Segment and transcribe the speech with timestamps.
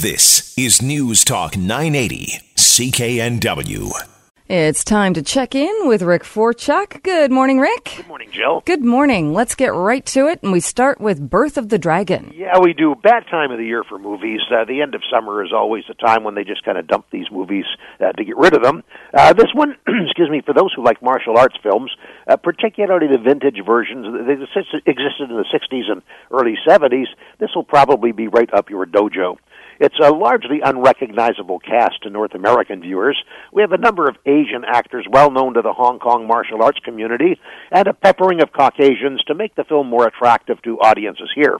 [0.00, 3.90] This is News Talk 980, CKNW.
[4.48, 7.02] It's time to check in with Rick Forchuk.
[7.02, 7.92] Good morning, Rick.
[7.98, 8.62] Good morning, Jill.
[8.64, 9.34] Good morning.
[9.34, 12.32] Let's get right to it, and we start with Birth of the Dragon.
[12.34, 12.94] Yeah, we do.
[12.94, 14.40] Bad time of the year for movies.
[14.50, 17.04] Uh, the end of summer is always the time when they just kind of dump
[17.12, 17.66] these movies
[18.00, 18.82] uh, to get rid of them.
[19.12, 21.92] Uh, this one, excuse me, for those who like martial arts films,
[22.26, 27.08] uh, particularly the vintage versions that existed in the 60s and early 70s,
[27.38, 29.36] this will probably be right up your dojo.
[29.80, 33.16] It's a largely unrecognizable cast to North American viewers.
[33.50, 36.80] We have a number of Asian actors well known to the Hong Kong martial arts
[36.84, 37.40] community
[37.72, 41.56] and a peppering of Caucasians to make the film more attractive to audiences here.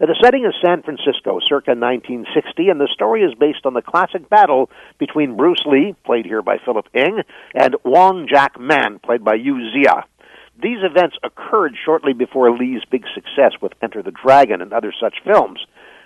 [0.00, 4.30] The setting is San Francisco, circa 1960, and the story is based on the classic
[4.30, 7.20] battle between Bruce Lee, played here by Philip Ng,
[7.54, 10.04] and Wong Jack Man, played by Yu Xia.
[10.62, 15.16] These events occurred shortly before Lee's big success with Enter the Dragon and other such
[15.22, 15.60] films.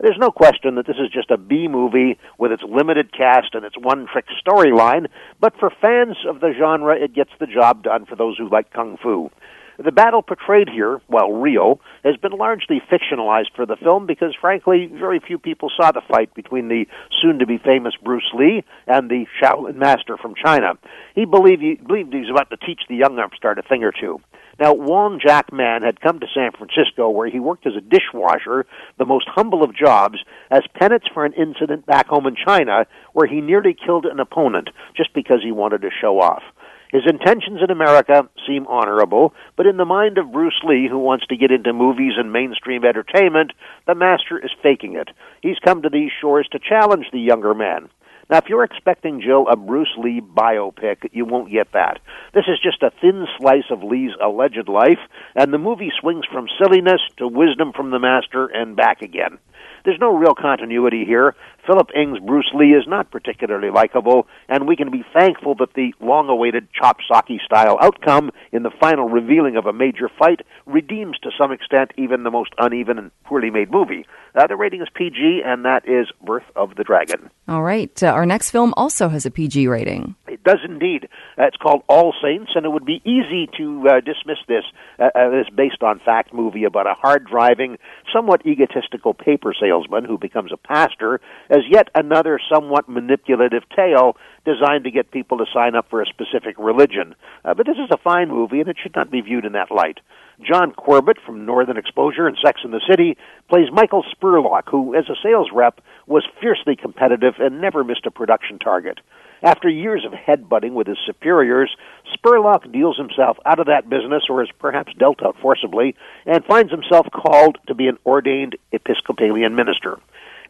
[0.00, 3.64] There's no question that this is just a B movie with its limited cast and
[3.64, 5.08] its one trick storyline,
[5.40, 8.72] but for fans of the genre, it gets the job done for those who like
[8.72, 9.30] Kung Fu.
[9.78, 14.86] The battle portrayed here, while real, has been largely fictionalized for the film because, frankly,
[14.86, 16.86] very few people saw the fight between the
[17.22, 20.72] soon to be famous Bruce Lee and the Shaolin master from China.
[21.14, 23.92] He believed he, believed he was about to teach the young upstart a thing or
[23.92, 24.20] two.
[24.58, 28.66] Now, Wong Jack Man had come to San Francisco where he worked as a dishwasher,
[28.98, 30.18] the most humble of jobs,
[30.50, 34.70] as penance for an incident back home in China where he nearly killed an opponent
[34.96, 36.42] just because he wanted to show off.
[36.90, 41.26] His intentions in America seem honorable, but in the mind of Bruce Lee, who wants
[41.26, 43.52] to get into movies and mainstream entertainment,
[43.86, 45.10] the master is faking it.
[45.42, 47.90] He's come to these shores to challenge the younger man.
[48.30, 52.00] Now, if you're expecting, Jill, a Bruce Lee biopic, you won't get that.
[52.34, 54.98] This is just a thin slice of Lee's alleged life,
[55.34, 59.38] and the movie swings from silliness to wisdom from the master and back again.
[59.84, 61.34] There's no real continuity here.
[61.66, 65.94] Philip Ng's Bruce Lee is not particularly likable, and we can be thankful that the
[66.00, 71.18] long awaited chop socky style outcome in the final revealing of a major fight redeems
[71.20, 74.06] to some extent even the most uneven and poorly made movie.
[74.34, 77.30] Uh, the rating is PG, and that is Birth of the Dragon.
[77.48, 78.02] All right.
[78.02, 80.14] Uh, our next film also has a PG rating.
[80.38, 81.08] It does indeed.
[81.36, 84.64] Uh, it's called All Saints, and it would be easy to uh, dismiss this
[84.98, 87.76] uh, as based on fact movie about a hard driving,
[88.12, 94.84] somewhat egotistical paper salesman who becomes a pastor as yet another somewhat manipulative tale designed
[94.84, 97.14] to get people to sign up for a specific religion.
[97.44, 99.72] Uh, but this is a fine movie, and it should not be viewed in that
[99.72, 99.98] light.
[100.40, 103.16] John Corbett from Northern Exposure and Sex and the City
[103.50, 108.10] plays Michael Spurlock, who, as a sales rep, was fiercely competitive and never missed a
[108.12, 109.00] production target.
[109.42, 111.74] After years of headbutting with his superiors,
[112.12, 115.94] Spurlock deals himself out of that business, or is perhaps dealt out forcibly,
[116.26, 120.00] and finds himself called to be an ordained Episcopalian minister.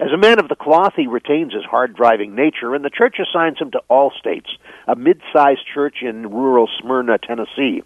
[0.00, 3.16] As a man of the cloth, he retains his hard driving nature, and the church
[3.18, 4.48] assigns him to All Saints,
[4.86, 7.82] a mid sized church in rural Smyrna, Tennessee.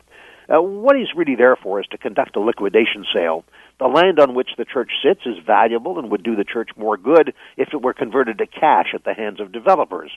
[0.53, 3.45] Uh, what he's really there for is to conduct a liquidation sale.
[3.79, 6.97] The land on which the church sits is valuable and would do the church more
[6.97, 10.11] good if it were converted to cash at the hands of developers.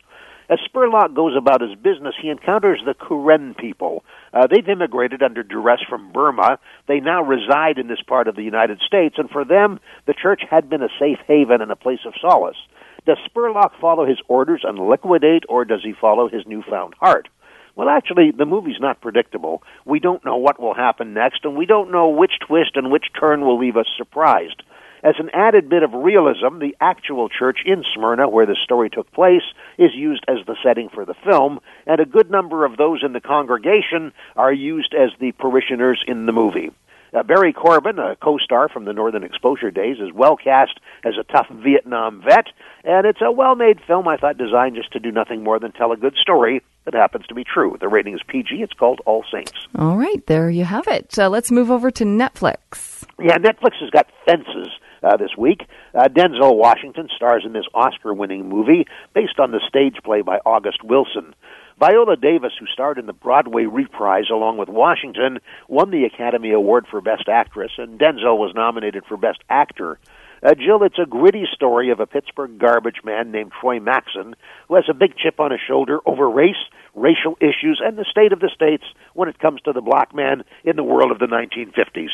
[0.47, 4.03] As Spurlock goes about his business, he encounters the Karen people.
[4.33, 6.59] Uh, they've immigrated under duress from Burma.
[6.87, 10.43] They now reside in this part of the United States, and for them, the church
[10.49, 12.57] had been a safe haven and a place of solace.
[13.05, 17.27] Does Spurlock follow his orders and liquidate, or does he follow his newfound heart?
[17.75, 19.61] Well, actually, the movie's not predictable.
[19.83, 23.07] We don't know what will happen next, and we don't know which twist and which
[23.19, 24.63] turn will leave us surprised.
[25.05, 29.11] As an added bit of realism, the actual church in Smyrna, where the story took
[29.11, 29.43] place,
[29.77, 33.13] is used as the setting for the film, and a good number of those in
[33.13, 36.71] the congregation are used as the parishioners in the movie.
[37.13, 41.31] Uh, Barry Corbin, a co-star from the Northern Exposure days, is well cast as a
[41.31, 42.47] tough Vietnam vet,
[42.83, 45.91] and it's a well-made film, I thought, designed just to do nothing more than tell
[45.91, 47.77] a good story that happens to be true.
[47.79, 48.55] The rating is PG.
[48.55, 49.53] It's called All Saints.
[49.77, 51.17] All right, there you have it.
[51.19, 53.05] Uh, let's move over to Netflix.
[53.19, 54.69] Yeah, Netflix has got Fences
[55.05, 55.67] uh, this week.
[55.93, 60.39] Uh, Denzel Washington stars in this Oscar winning movie based on the stage play by
[60.45, 61.35] August Wilson.
[61.79, 66.87] Viola Davis, who starred in the Broadway reprise along with Washington, won the Academy Award
[66.89, 69.99] for Best Actress, and Denzel was nominated for Best Actor.
[70.41, 74.35] Uh, Jill, it's a gritty story of a Pittsburgh garbage man named Troy Maxon
[74.67, 76.55] who has a big chip on his shoulder over race,
[76.93, 80.43] racial issues, and the state of the states when it comes to the black man
[80.63, 82.11] in the world of the 1950s.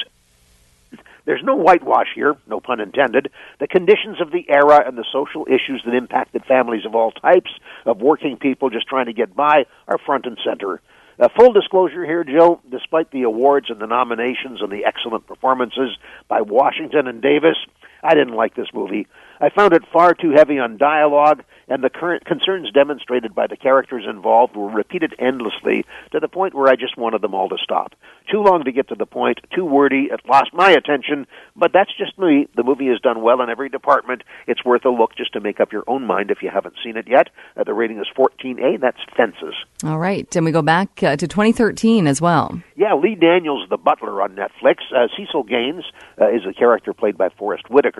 [1.25, 3.29] There's no whitewash here, no pun intended.
[3.59, 7.51] The conditions of the era and the social issues that impacted families of all types,
[7.85, 10.81] of working people just trying to get by, are front and center.
[11.19, 15.95] Uh, full disclosure here, Jill, despite the awards and the nominations and the excellent performances
[16.27, 17.57] by Washington and Davis,
[18.03, 19.07] I didn't like this movie.
[19.41, 23.57] I found it far too heavy on dialogue, and the current concerns demonstrated by the
[23.57, 27.57] characters involved were repeated endlessly to the point where I just wanted them all to
[27.63, 27.93] stop.
[28.31, 31.25] Too long to get to the point, too wordy, it lost my attention,
[31.55, 32.47] but that's just me.
[32.55, 34.21] The movie is done well in every department.
[34.47, 36.95] It's worth a look just to make up your own mind if you haven't seen
[36.95, 37.29] it yet.
[37.57, 39.55] Uh, the rating is 14A, that's Fences.
[39.83, 42.61] All right, and we go back uh, to 2013 as well.
[42.75, 44.77] Yeah, Lee Daniels, the butler on Netflix.
[44.95, 45.83] Uh, Cecil Gaines
[46.19, 47.90] uh, is a character played by Forest Whitaker.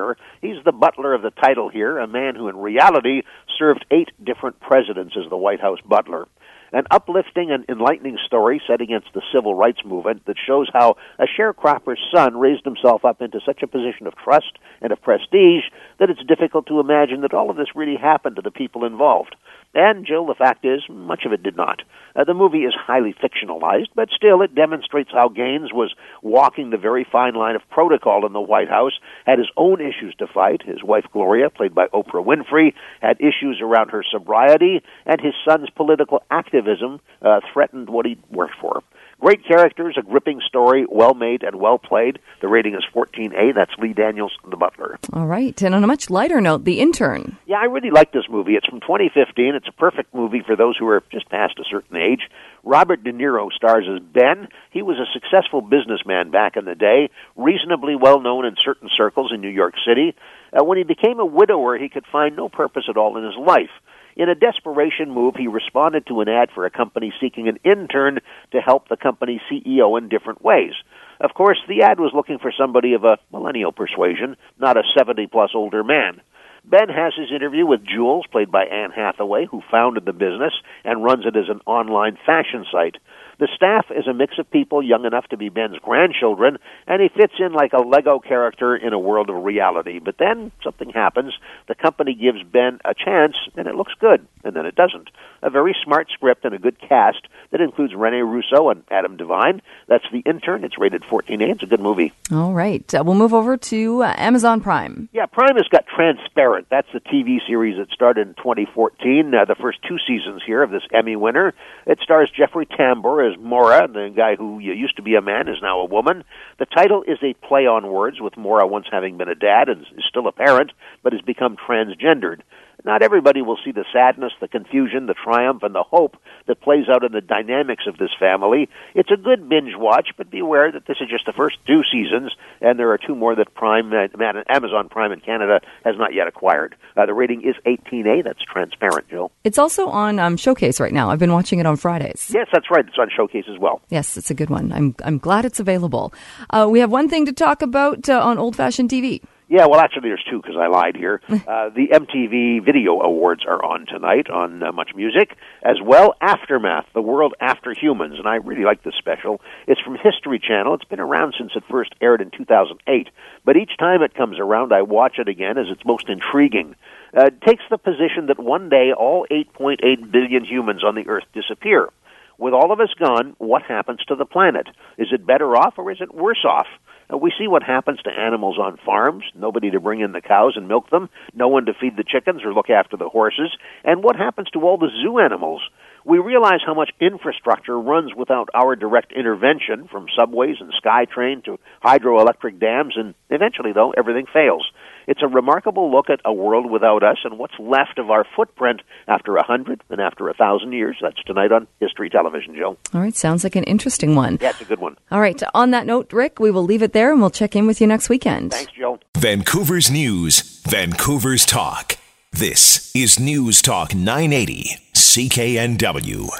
[0.42, 3.24] He's the butler of the title here, a man who in reality
[3.58, 6.28] served eight different presidents as the White House butler.
[6.74, 11.26] An uplifting and enlightening story set against the civil rights movement that shows how a
[11.26, 15.66] sharecropper's son raised himself up into such a position of trust and of prestige
[16.00, 19.36] that it's difficult to imagine that all of this really happened to the people involved.
[19.74, 21.82] And, Jill, the fact is, much of it did not.
[22.14, 26.78] Uh, the movie is highly fictionalized, but still it demonstrates how Gaines was walking the
[26.78, 30.62] very fine line of protocol in the White House, had his own issues to fight.
[30.62, 35.70] His wife, Gloria, played by Oprah Winfrey, had issues around her sobriety, and his son's
[35.70, 38.84] political activism uh, threatened what he worked for.
[39.22, 42.18] Great characters, a gripping story, well made and well played.
[42.42, 43.54] The rating is 14A.
[43.54, 44.98] That's Lee Daniels, The Butler.
[45.14, 45.62] All right.
[45.62, 47.38] And on a much lighter note, The Intern.
[47.46, 48.56] Yeah, I really like this movie.
[48.56, 49.54] It's from 2015.
[49.54, 52.22] It's a perfect movie for those who are just past a certain age.
[52.64, 54.48] Robert De Niro stars as Ben.
[54.72, 59.32] He was a successful businessman back in the day, reasonably well known in certain circles
[59.32, 60.16] in New York City.
[60.52, 63.38] Uh, when he became a widower, he could find no purpose at all in his
[63.38, 63.70] life.
[64.16, 68.20] In a desperation move, he responded to an ad for a company seeking an intern
[68.52, 70.74] to help the company's CEO in different ways.
[71.20, 75.28] Of course, the ad was looking for somebody of a millennial persuasion, not a 70
[75.28, 76.22] plus older man.
[76.64, 80.54] Ben has his interview with Jules, played by Anne Hathaway, who founded the business
[80.84, 82.98] and runs it as an online fashion site.
[83.42, 87.10] The staff is a mix of people young enough to be Ben's grandchildren, and he
[87.10, 89.98] fits in like a Lego character in a world of reality.
[89.98, 91.34] But then something happens.
[91.68, 95.10] The company gives Ben a chance, and it looks good, and then it doesn't.
[95.42, 99.64] A very smart script and a good cast that includes Rene Russo and Adam Devine.
[99.88, 100.64] That's The Intern.
[100.64, 101.50] It's rated 14A.
[101.50, 102.14] It's a good movie.
[102.32, 102.94] All right.
[102.94, 105.10] Uh, we'll move over to uh, Amazon Prime.
[105.14, 106.68] Yeah, Prime has got Transparent.
[106.70, 109.34] That's the TV series that started in 2014.
[109.34, 111.56] Uh, the first two seasons here of this Emmy winner.
[111.88, 115.58] It stars Jeffrey Tambor as Maura, the guy who used to be a man is
[115.62, 116.24] now a woman.
[116.60, 119.82] The title is a play on words, with Maura once having been a dad and
[119.82, 120.72] is still a parent,
[121.04, 122.42] but has become transgendered.
[122.84, 126.18] Not everybody will see the sadness, the confusion, the triumph, and the hope
[126.48, 128.70] that plays out in the dynamics of this family.
[128.96, 132.32] It's a good binge watch, but beware that this is just the first two seasons,
[132.60, 134.08] and there are two more that Prime, uh,
[134.50, 136.76] Amazon Prime in Canada has not yet acquired.
[136.98, 138.24] Uh, the rating is 18A.
[138.24, 139.32] That's transparent, Jill.
[139.44, 141.10] It's also on um, Showcase right now.
[141.10, 142.32] I've been watching it on Fridays.
[142.34, 142.86] Yes, that's right.
[142.86, 143.82] It's on Showcase as well.
[143.90, 144.72] Yes, it's a good one.
[144.72, 146.14] I'm I'm glad it's available.
[146.50, 149.22] Uh, we have one thing to talk about uh, on old fashioned TV.
[149.52, 151.22] Yeah, well, actually, there's two because I lied here.
[151.52, 156.86] Uh, the MTV Video Awards are on tonight on uh, Much Music, as well Aftermath,
[156.94, 159.42] The World After Humans, and I really like this special.
[159.68, 160.76] It's from History Channel.
[160.76, 163.10] It's been around since it first aired in 2008,
[163.44, 166.76] but each time it comes around, I watch it again as it's most intriguing.
[167.18, 171.26] Uh, it takes the position that one day all 8.8 billion humans on the Earth
[171.34, 171.90] disappear.
[172.38, 174.68] With all of us gone, what happens to the planet?
[174.98, 176.68] Is it better off or is it worse off?
[177.12, 179.24] Uh, we see what happens to animals on farms.
[179.36, 181.10] Nobody to bring in the cows and milk them.
[181.34, 183.56] No one to feed the chickens or look after the horses.
[183.84, 185.62] And what happens to all the zoo animals?
[186.06, 191.60] We realize how much infrastructure runs without our direct intervention, from subways and SkyTrain to
[191.84, 194.68] hydroelectric dams, and eventually, though, everything fails.
[195.08, 198.82] It's a remarkable look at a world without us and what's left of our footprint
[199.08, 200.98] after a hundred and after a thousand years.
[201.02, 202.78] That's tonight on History Television, Joe.
[202.94, 204.38] All right, sounds like an interesting one.
[204.42, 204.98] Yeah, it's a good one.
[205.12, 207.68] All right, on that note, Rick, we will leave it there and we'll check in
[207.68, 208.52] with you next weekend.
[208.52, 209.00] Thanks, Joe.
[209.18, 211.98] Vancouver's News, Vancouver's Talk.
[212.32, 214.78] This is News Talk 980,
[215.12, 216.32] CKNW.